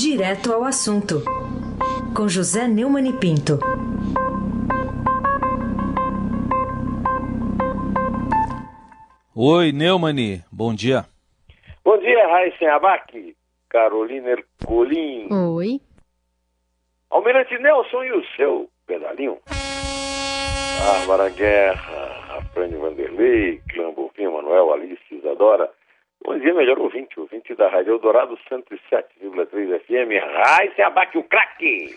[0.00, 1.24] Direto ao assunto,
[2.16, 3.58] com José Neumann e Pinto.
[9.34, 11.04] Oi, Neumani, bom dia.
[11.84, 13.34] Bom dia, Raíssen Abac,
[13.68, 15.32] Carolina Ercolim.
[15.32, 15.80] Oi.
[17.10, 19.36] Almirante Nelson e o seu pedalinho.
[20.78, 25.68] Bárbara Guerra, Afrânio Vanderlei, Clã Bonfim, Manuel, Alice, Isadora.
[26.28, 30.12] Bom dia, melhor ouvinte, ouvinte da Rádio Eldorado 107,3 FM.
[30.44, 31.96] Raíssen Abac, o craque.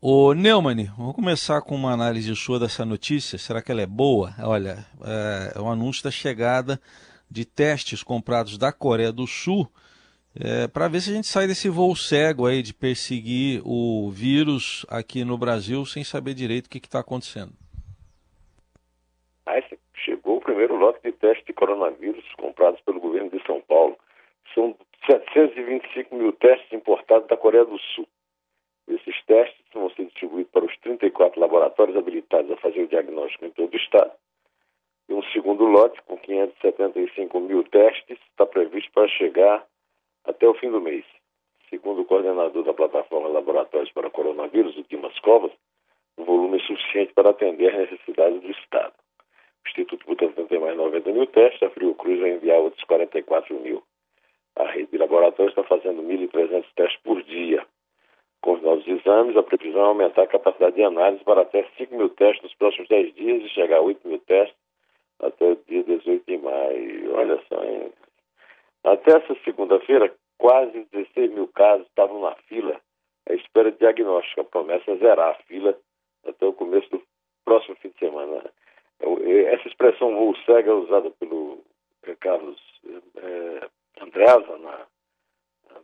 [0.00, 3.36] Ô Neumann, vamos começar com uma análise sua dessa notícia.
[3.36, 4.32] Será que ela é boa?
[4.44, 6.80] Olha, é, é um anúncio da chegada
[7.28, 9.68] de testes comprados da Coreia do Sul
[10.38, 14.86] é, para ver se a gente sai desse voo cego aí de perseguir o vírus
[14.88, 17.52] aqui no Brasil sem saber direito o que está acontecendo.
[20.58, 23.96] Primeiro lote de testes de coronavírus comprados pelo governo de São Paulo.
[24.52, 24.74] São
[25.06, 28.08] 725 mil testes importados da Coreia do Sul.
[28.88, 33.52] Esses testes vão ser distribuídos para os 34 laboratórios habilitados a fazer o diagnóstico em
[33.52, 34.10] todo o estado.
[35.08, 39.64] E um segundo lote, com 575 mil testes, está previsto para chegar
[40.24, 41.04] até o fim do mês.
[41.70, 45.52] Segundo o coordenador da plataforma Laboratórios para Coronavírus, o Dimas Covas,
[46.16, 48.97] o volume é suficiente para atender as necessidades do Estado.
[50.68, 53.82] O Instituto Butantan tem mais 90 mil testes, a Fiocruz vai enviar outros 44 mil.
[54.56, 57.64] A rede de laboratórios está fazendo 1.300 testes por dia.
[58.40, 61.94] Com os novos exames, a previsão é aumentar a capacidade de análise para até 5
[61.96, 64.56] mil testes nos próximos 10 dias e chegar a 8 mil testes
[65.20, 67.14] até o dia 18 de maio.
[67.14, 67.92] Olha só, hein?
[68.84, 72.80] Até essa segunda-feira, quase 16 mil casos estavam na fila
[73.28, 74.40] à espera de diagnóstico.
[74.40, 75.76] A promessa é zerar a fila
[76.26, 77.02] até o começo do
[77.44, 78.44] próximo fim de semana.
[79.00, 81.62] Essa expressão voo cego é usada pelo
[82.20, 82.60] Carlos
[83.16, 83.68] é,
[84.02, 84.86] Andreasa na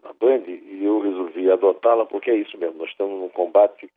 [0.05, 2.79] na Band e eu resolvi adotá-la porque é isso mesmo.
[2.79, 3.91] Nós estamos num combate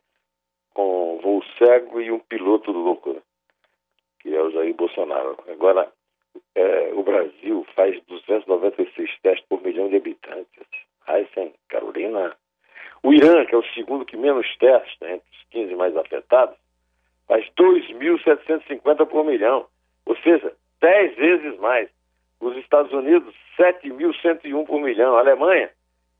[0.72, 3.20] com voo cego e um piloto louco, né?
[4.20, 5.36] que é o Jair Bolsonaro.
[5.48, 5.92] Agora,
[6.54, 10.66] é, o Brasil faz 296 testes por milhão de habitantes.
[11.06, 12.36] Aysen, Carolina.
[13.02, 16.56] O Irã, que é o segundo que menos testes, né, entre os 15 mais afetados,
[17.28, 19.66] faz 2.750 por milhão.
[20.06, 21.88] Ou seja, 10 vezes mais.
[22.40, 25.16] Os Estados Unidos, 7.101 por milhão.
[25.16, 25.70] A Alemanha,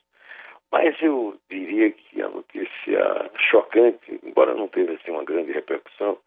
[0.71, 6.17] Mas eu diria que a notícia chocante, embora não teve assim, uma grande repercussão,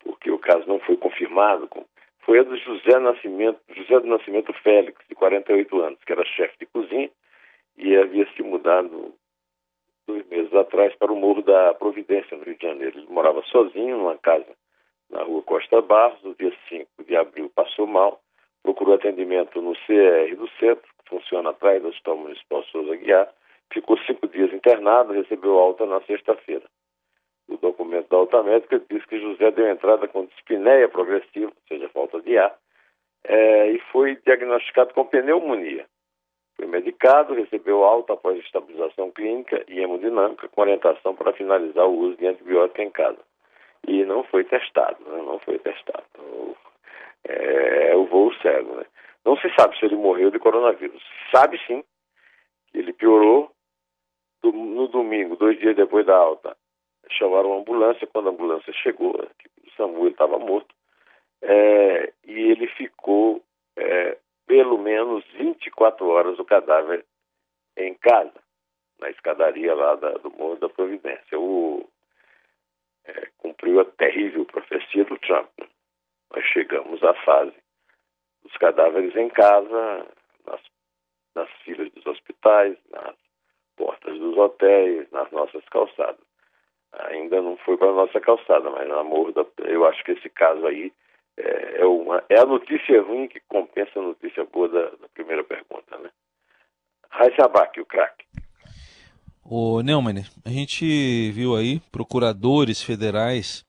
[0.00, 1.84] porque o caso não foi confirmado com
[2.24, 6.58] foi a do José Nascimento, José do Nascimento Félix, de 48 anos, que era chefe
[6.58, 7.10] de cozinha
[7.76, 9.14] e havia se mudado
[10.06, 12.98] dois meses atrás para o Morro da Providência, no Rio de Janeiro.
[12.98, 14.54] Ele morava sozinho numa casa
[15.10, 18.20] na rua Costa Barros, no dia 5 de abril passou mal,
[18.62, 23.30] procurou atendimento no CR do centro, que funciona atrás do Hospital Municipal Souza Guiar,
[23.72, 26.64] ficou cinco dias internado, recebeu alta na sexta-feira.
[27.48, 31.88] O documento da alta médica diz que José deu entrada com dispneia progressiva, ou seja,
[31.90, 32.56] falta de ar,
[33.24, 35.86] é, e foi diagnosticado com pneumonia.
[36.56, 42.16] Foi medicado, recebeu alta após estabilização clínica e hemodinâmica, com orientação para finalizar o uso
[42.16, 43.20] de antibiótico em casa.
[43.86, 45.22] E não foi testado, né?
[45.22, 46.04] não foi testado.
[46.18, 46.56] O,
[47.24, 48.76] é, o voo cego.
[48.76, 48.86] Né?
[49.24, 51.02] Não se sabe se ele morreu de coronavírus.
[51.34, 51.82] Sabe sim
[52.68, 53.50] que ele piorou
[54.42, 56.56] no domingo, dois dias depois da alta
[57.10, 58.06] chamaram a ambulância.
[58.06, 60.74] Quando a ambulância chegou, o Samuel estava morto,
[61.42, 63.42] é, e ele ficou
[63.76, 64.16] é,
[64.46, 67.04] pelo menos 24 horas o cadáver
[67.76, 68.32] em casa,
[68.98, 71.38] na escadaria lá da, do Morro da Providência.
[71.38, 71.88] O,
[73.04, 75.50] é, cumpriu a terrível profecia do Trump.
[76.34, 77.54] Nós chegamos à fase
[78.42, 80.06] dos cadáveres em casa,
[80.46, 80.60] nas,
[81.34, 83.16] nas filas dos hospitais, nas
[83.76, 86.24] portas dos hotéis, nas nossas calçadas.
[87.14, 90.28] Ainda não foi para a nossa calçada, mas na amor da, eu acho que esse
[90.28, 90.92] caso aí
[91.36, 95.44] é, é, uma, é a notícia ruim que compensa a notícia boa da, da primeira
[95.44, 96.10] pergunta, né?
[97.08, 98.24] Raíssa Abac, o craque.
[99.44, 103.64] O Neumann, a gente viu aí procuradores federais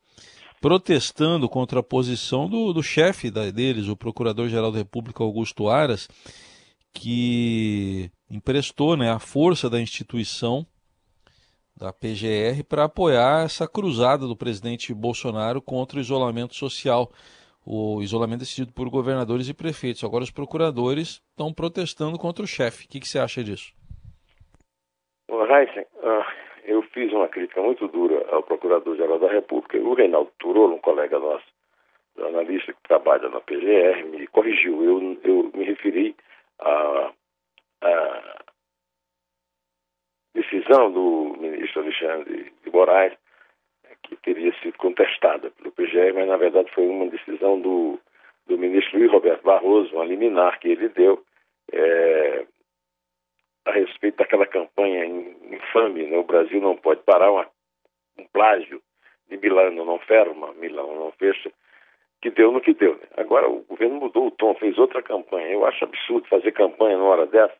[0.59, 6.07] protestando contra a posição do, do chefe deles, o Procurador-Geral da República, Augusto Aras,
[6.91, 10.65] que emprestou né, a força da instituição
[11.77, 17.09] da PGR para apoiar essa cruzada do presidente Bolsonaro contra o isolamento social,
[17.65, 20.03] o isolamento decidido por governadores e prefeitos.
[20.03, 22.85] Agora os procuradores estão protestando contra o chefe.
[22.85, 23.73] O que, que você acha disso?
[25.29, 26.25] Heisen, uh,
[26.65, 29.77] eu fiz uma crítica muito dura ao Procurador-Geral da República.
[29.77, 31.45] O Reinaldo Turolo, um colega nosso,
[32.17, 34.83] jornalista que trabalha na PGR, me corrigiu.
[34.83, 36.15] Eu, eu me referi
[36.59, 37.11] à,
[37.81, 38.35] à
[40.33, 41.37] decisão do
[41.75, 43.13] ministro Alexandre de Moraes,
[44.03, 47.99] que teria sido contestada pelo PGR, mas na verdade foi uma decisão do,
[48.47, 51.23] do ministro Luiz Roberto Barroso, uma liminar que ele deu.
[51.71, 52.45] É,
[53.65, 56.17] a respeito daquela campanha infame, né?
[56.17, 57.47] o Brasil não pode parar uma,
[58.17, 58.79] um plágio
[59.27, 61.51] de Milano não ferma, Milano não fecha,
[62.21, 62.95] que deu no que deu.
[62.95, 63.07] Né?
[63.17, 65.47] Agora o governo mudou o tom, fez outra campanha.
[65.47, 67.55] Eu acho absurdo fazer campanha numa hora dessa.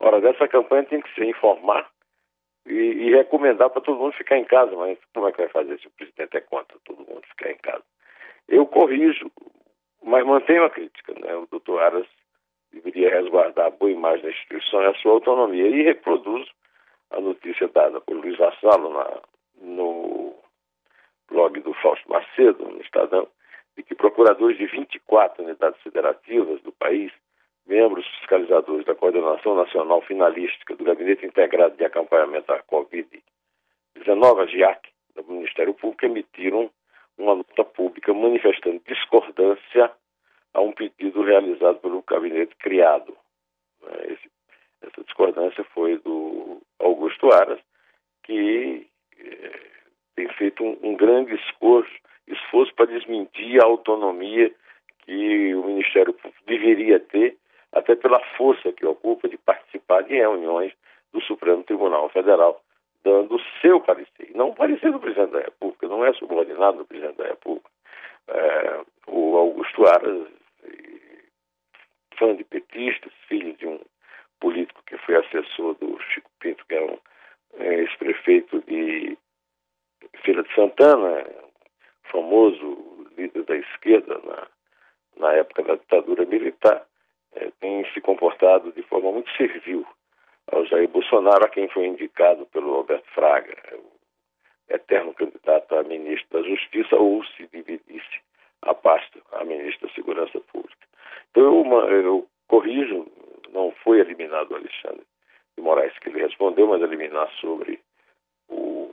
[0.00, 1.90] Na hora dessa, campanha tem que ser informar
[2.70, 4.74] e, e recomendar para todo mundo ficar em casa.
[4.76, 7.56] Mas como é que vai fazer se o presidente é contra todo mundo ficar em
[7.56, 7.84] casa?
[8.48, 9.30] Eu corrijo,
[10.02, 11.12] mas mantenho a crítica.
[11.14, 11.34] Né?
[11.34, 12.06] O doutor Aras
[12.72, 15.66] deveria resguardar a boa imagem da instituição e a sua autonomia.
[15.66, 16.50] E reproduzo
[17.10, 19.20] a notícia dada por Luiz Vassalo na,
[19.60, 20.34] no
[21.28, 23.26] blog do Fausto Macedo, no Estadão,
[23.76, 27.12] de que procuradores de 24 unidades federativas do país,
[27.66, 34.88] membros fiscalizadores da Coordenação Nacional Finalística do Gabinete Integrado de Acompanhamento à Covid-19, a GIAC,
[35.14, 36.70] do Ministério Público, emitiram
[37.18, 39.90] uma nota pública manifestando discordância
[40.54, 43.16] a um pedido realizado pelo gabinete criado.
[43.82, 44.12] Né?
[44.12, 44.30] Esse,
[44.82, 47.60] essa discordância foi do Augusto Aras,
[48.24, 48.86] que
[49.18, 49.60] eh,
[50.16, 51.92] tem feito um, um grande esforço,
[52.26, 54.52] esforço para desmentir a autonomia
[55.04, 57.36] que o Ministério Público deveria ter,
[57.72, 60.72] até pela força que ocupa de participar de reuniões
[61.12, 62.60] do Supremo Tribunal Federal,
[63.02, 64.30] dando o seu parecer.
[64.34, 67.70] Não o parecer do presidente da República, não é subordinado do presidente da República.
[68.28, 70.28] É, o Augusto Aras
[72.20, 73.80] fã de petistas, filho de um
[74.38, 76.98] político que foi assessor do Chico Pinto, que é um
[77.54, 79.16] é, ex-prefeito de
[80.22, 81.26] Feira de Santana,
[82.12, 84.46] famoso líder da esquerda na,
[85.16, 86.86] na época da ditadura militar,
[87.40, 89.86] é, tem se comportado de forma muito servil
[90.52, 96.42] ao Jair Bolsonaro, a quem foi indicado pelo Roberto Fraga, o eterno candidato a ministro
[96.42, 98.20] da Justiça, ou se dividisse
[98.62, 100.86] a pasta a ministro da Segurança Pública.
[101.30, 103.06] Então eu, eu corrijo,
[103.52, 105.04] não foi eliminado o Alexandre
[105.56, 107.80] de Moraes que ele respondeu, mas eliminar sobre
[108.48, 108.90] o,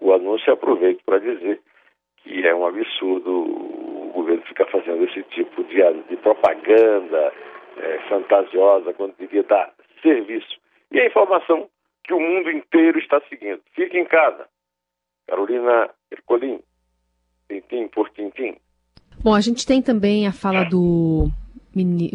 [0.00, 1.60] o anúncio aproveito para dizer
[2.18, 7.43] que é um absurdo o governo ficar fazendo esse tipo de, de propaganda é,
[8.08, 10.58] fantasiosa quando devia dar serviço.
[10.90, 11.68] E a informação
[12.04, 13.60] que o mundo inteiro está seguindo.
[13.74, 14.46] Fique em casa.
[15.26, 16.60] Carolina Ercolim,
[17.48, 18.56] tintim por tintim.
[19.22, 21.28] Bom, a gente tem também a fala do,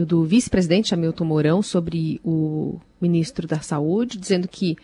[0.06, 4.76] do vice-presidente Hamilton Mourão sobre o ministro da Saúde, dizendo que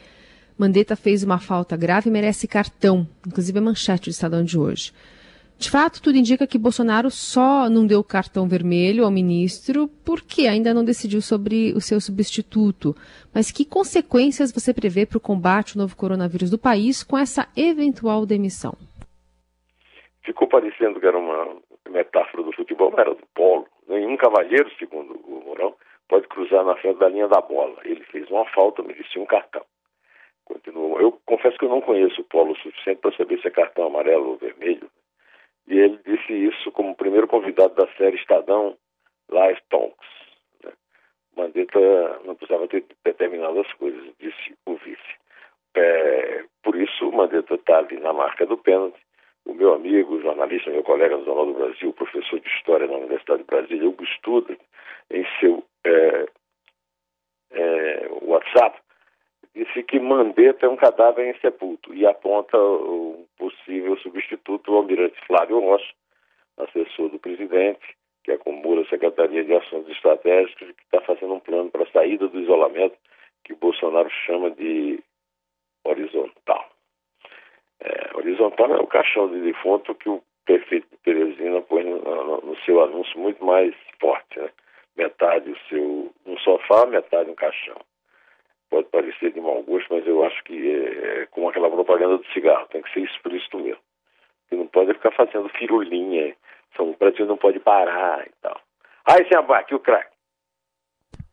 [0.58, 4.92] Mandetta fez uma falta grave e merece cartão, inclusive a manchete do Estadão de hoje.
[5.58, 10.74] De fato, tudo indica que Bolsonaro só não deu cartão vermelho ao ministro porque ainda
[10.74, 12.94] não decidiu sobre o seu substituto.
[13.34, 17.48] Mas que consequências você prevê para o combate ao novo coronavírus do país com essa
[17.56, 18.74] eventual demissão?
[20.26, 21.56] Ficou parecendo que era uma
[21.90, 23.66] metáfora do futebol, não era do polo.
[23.88, 25.74] Nenhum cavalheiro, segundo o Mourão,
[26.10, 27.76] pode cruzar na frente da linha da bola.
[27.86, 29.64] Ele fez uma falta, merecia um cartão.
[30.44, 31.00] Continuou.
[31.00, 33.88] Eu confesso que eu não conheço o polo o suficiente para saber se é cartão
[33.88, 34.90] amarelo ou vermelho.
[36.36, 38.78] Isso como primeiro convidado da série Estadão
[39.30, 40.08] Live Talks.
[40.64, 40.72] Né?
[41.36, 41.80] Mandetta
[42.26, 45.16] não precisava ter determinadas coisas, disse o vice.
[45.76, 49.06] É, por isso, Mandetta está ali na marca do pênalti
[49.46, 53.44] o meu amigo, jornalista, meu colega no Jornal do Brasil, professor de História na Universidade
[53.44, 54.58] de Brasília, Hugo Studa,
[55.12, 56.26] em seu é,
[57.52, 58.80] é, WhatsApp,
[59.54, 65.16] disse que Mandetta é um cadáver em sepulto e aponta o possível substituto, o almirante
[65.28, 65.94] Flávio Rocha,
[66.58, 71.70] assessor do presidente, que acumula a Secretaria de Assuntos Estratégicos, que está fazendo um plano
[71.70, 72.98] para a saída do isolamento,
[73.44, 75.04] que Bolsonaro chama de
[75.84, 76.70] horizontal.
[77.80, 82.42] É, horizontal é o caixão de defunto que o prefeito de Teresina põe no, no,
[82.42, 84.50] no seu anúncio muito mais forte, né?
[84.96, 87.78] Metade o seu um sofá, metade um caixão.
[88.70, 92.26] Pode parecer de mau gosto, mas eu acho que é, é como aquela propaganda do
[92.28, 93.82] cigarro, tem que ser explícito mesmo.
[94.52, 96.36] E não pode ficar fazendo firulinha,
[96.76, 98.60] são, o Brasil não pode parar e tal.
[99.06, 100.16] Aí, sem abate, o craque.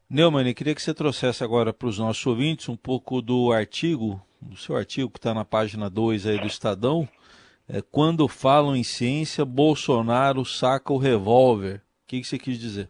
[0.08, 4.56] Neumann, queria que você trouxesse agora para os nossos ouvintes um pouco do artigo, do
[4.56, 7.08] seu artigo que está na página 2 aí do Estadão.
[7.66, 11.76] É, quando falam em ciência, Bolsonaro saca o revólver.
[11.76, 12.88] O que, que você quis dizer?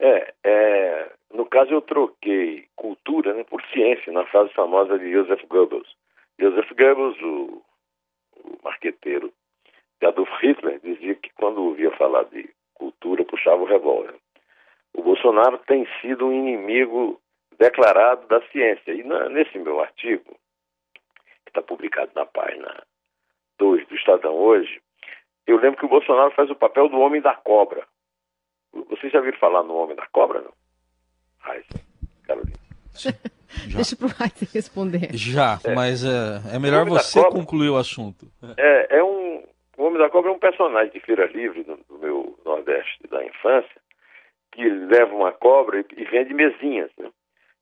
[0.00, 5.42] É, é, no caso eu troquei cultura né, por ciência, na frase famosa de Joseph
[5.48, 5.88] Goebbels.
[6.38, 7.62] Joseph Goebbels, o,
[8.36, 9.32] o marqueteiro
[10.00, 14.14] de Adolf Hitler, dizia que quando ouvia falar de cultura, puxava o revólver.
[14.94, 17.20] O Bolsonaro tem sido um inimigo
[17.58, 18.92] declarado da ciência.
[18.92, 20.38] E na, nesse meu artigo,
[21.44, 22.82] que está publicado na página
[23.58, 24.80] 2 do Estadão hoje,
[25.46, 27.86] eu lembro que o Bolsonaro faz o papel do homem da cobra.
[28.72, 30.52] Vocês já viram falar no homem da cobra, não?
[31.40, 31.66] Raiz,
[32.26, 32.58] Carolina.
[33.74, 35.10] Deixa para o Raiz responder.
[35.14, 35.74] Já, é.
[35.74, 38.26] mas é, é melhor você cobra, concluir o assunto.
[38.56, 39.42] É, é um,
[39.76, 43.24] o Homem da Cobra é um personagem de Feira Livre do, do meu Nordeste da
[43.24, 43.80] infância,
[44.52, 46.90] que leva uma cobra e, e vende mesinhas.
[46.98, 47.10] Né?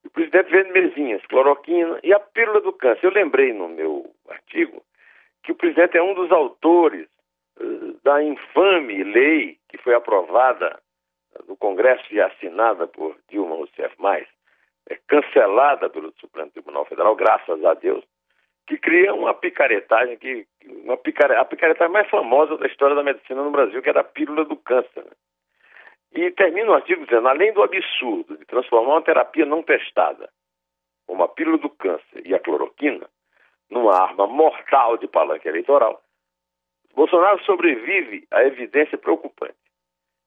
[0.04, 3.06] O presidente vende mesinhas, cloroquina e a pílula do câncer.
[3.06, 4.82] Eu lembrei no meu artigo
[5.42, 7.06] que o presidente é um dos autores
[7.60, 10.80] uh, da infame lei que foi aprovada
[11.46, 13.94] no Congresso e assinada por Dilma Rousseff,
[14.88, 18.04] é cancelada pelo Supremo Tribunal Federal, graças a Deus,
[18.66, 23.42] que cria uma picaretagem, que, uma picare, a picaretagem mais famosa da história da medicina
[23.42, 25.04] no Brasil, que era a pílula do câncer.
[25.04, 25.10] Né?
[26.12, 30.28] E termina o artigo dizendo, além do absurdo de transformar uma terapia não testada,
[31.06, 33.08] como a pílula do câncer e a cloroquina,
[33.70, 36.02] numa arma mortal de palanque eleitoral,
[36.94, 39.65] Bolsonaro sobrevive à evidência preocupante.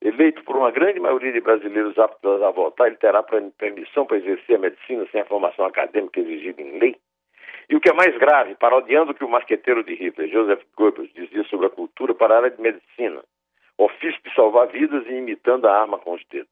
[0.02, 4.56] Eleito por uma grande maioria de brasileiros aptos a votar, ele terá permissão para exercer
[4.56, 6.96] a medicina sem a formação acadêmica exigida em lei.
[7.70, 11.12] E o que é mais grave, parodiando o que o marqueteiro de Hitler, Joseph Goebbels,
[11.14, 13.22] dizia sobre a cultura para a área de medicina,
[13.78, 16.50] ofício de salvar vidas e imitando a arma com os dedos.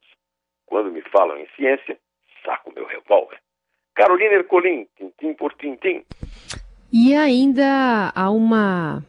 [0.65, 1.97] Quando me falam em ciência,
[2.45, 3.39] saco meu revólver.
[3.95, 6.05] Carolina Ercolim, tintim por tintim.
[6.93, 9.03] E ainda há uma,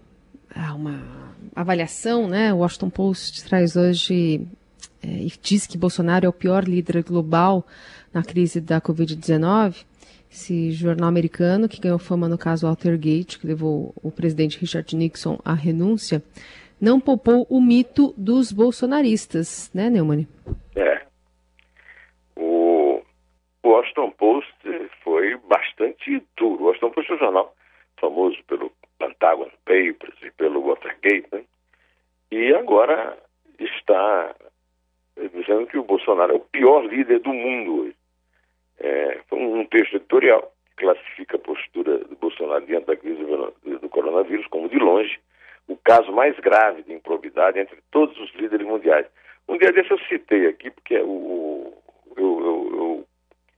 [0.57, 1.28] há uma
[1.61, 2.53] avaliação, né?
[2.53, 4.47] O Washington Post traz hoje
[5.03, 7.67] é, e diz que Bolsonaro é o pior líder global
[8.13, 9.85] na crise da Covid-19.
[10.31, 15.39] Esse jornal americano, que ganhou fama no caso Altergate, que levou o presidente Richard Nixon
[15.45, 16.23] à renúncia,
[16.81, 20.29] não poupou o mito dos bolsonaristas, né, Neumann?
[20.77, 21.03] É.
[22.37, 23.01] O
[23.65, 24.55] Washington Post
[25.03, 26.65] foi bastante duro.
[26.65, 27.55] O Washington Post é um jornal
[28.01, 31.45] famoso pelo Pentagon Papers e pelo Watergate, né?
[32.31, 33.17] E agora
[33.59, 34.35] está
[35.17, 37.97] dizendo que o Bolsonaro é o pior líder do mundo hoje.
[38.79, 43.89] É, foi um texto editorial que classifica a postura do Bolsonaro diante da crise do
[43.89, 45.19] coronavírus como, de longe,
[45.67, 49.07] o caso mais grave de improbidade entre todos os líderes mundiais.
[49.49, 51.73] Um dia desse eu citei aqui, porque o,
[52.17, 53.07] eu, eu, eu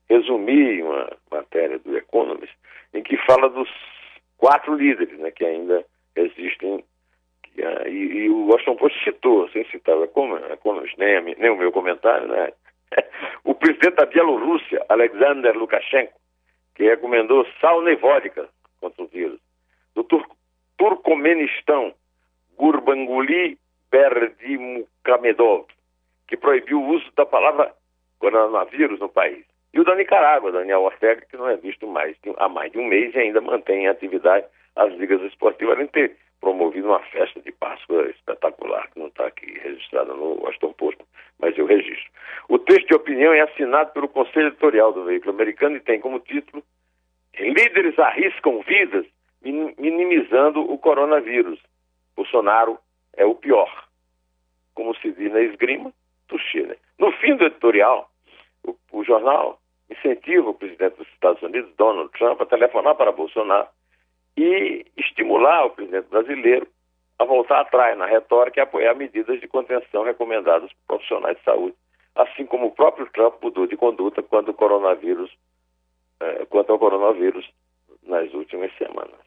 [0.09, 2.55] resumi uma matéria do Economist
[2.95, 3.69] em que fala dos
[4.41, 5.85] quatro líderes né, que ainda
[6.17, 6.83] existem.
[7.43, 11.57] Que, uh, e, e, o Washington Post citou, sem citar o Economist, nem, nem o
[11.57, 12.53] meu comentário, né,
[13.45, 16.13] o presidente da Bielorrússia, Alexander Lukashenko,
[16.75, 19.39] que recomendou sauna e contra o vírus.
[19.95, 20.27] Do Tur
[20.79, 21.93] Turcomenistão,
[22.57, 23.59] Gurbanguly
[23.91, 25.67] Berdimukamedov,
[26.27, 27.75] que proibiu o uso da palavra
[28.19, 29.45] coronavírus no país.
[29.73, 32.87] E o da Nicarágua, Daniel Ortega, que não é visto mais há mais de um
[32.87, 34.47] mês e ainda mantém em atividade
[34.77, 39.27] as ligas esportivas, além de ter promovido uma festa de Páscoa espetacular, que não está
[39.27, 41.05] aqui registrada no Washington Post,
[41.39, 42.11] mas eu registro.
[42.49, 46.19] O texto de opinião é assinado pelo Conselho Editorial do veículo americano e tem como
[46.21, 46.63] título
[47.39, 49.07] Líderes arriscam vidas
[49.43, 51.59] minimizando o coronavírus.
[52.15, 52.79] Bolsonaro
[53.17, 53.87] é o pior.
[54.75, 55.93] Como se diz na esgrima
[56.29, 56.77] do Chile.
[56.99, 58.11] No fim do editorial,
[58.65, 59.60] o, o jornal
[59.91, 63.69] incentiva o presidente dos Estados Unidos, Donald Trump, a telefonar para Bolsonaro
[64.37, 66.67] e estimular o presidente brasileiro
[67.19, 71.77] a voltar atrás na retórica e apoiar medidas de contenção recomendadas por profissionais de saúde,
[72.15, 75.31] assim como o próprio Trump mudou de conduta quando o coronavírus
[76.21, 77.51] é, quanto ao coronavírus
[78.03, 79.21] nas últimas semanas.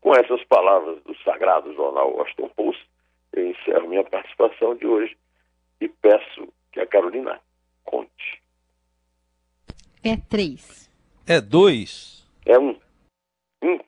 [0.00, 2.84] Com essas palavras do sagrado jornal Washington Post,
[3.32, 5.16] eu encerro minha participação de hoje
[5.80, 7.40] e peço que a Carolina
[7.84, 8.41] conte.
[10.04, 10.90] É três.
[11.26, 12.26] É dois.
[12.44, 12.76] É um.
[13.62, 13.78] Um.